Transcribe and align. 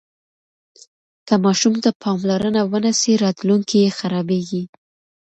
که 1.27 1.35
ماشوم 1.43 1.73
ته 1.83 1.89
پاملرنه 2.03 2.61
ونه 2.71 2.91
سي 3.01 3.11
راتلونکی 3.23 3.77
یې 3.83 3.91
خرابیږي. 3.97 4.63